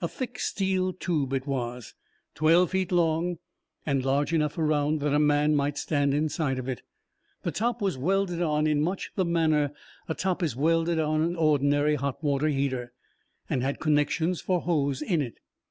[0.00, 1.92] A thick steel tube, it was.
[2.34, 3.36] Twelve feet long
[3.84, 6.80] and large enough around that a man might stand inside of it.
[7.42, 9.72] The top was welded on in much the manner
[10.08, 12.94] a top is welded on an ordinary hot water heater,
[13.50, 15.34] and had connections for hose in it.